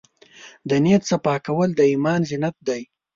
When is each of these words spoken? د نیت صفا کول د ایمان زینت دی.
د 0.69 0.71
نیت 0.83 1.03
صفا 1.09 1.35
کول 1.45 1.69
د 1.75 1.81
ایمان 1.91 2.21
زینت 2.29 2.55
دی. 2.67 2.81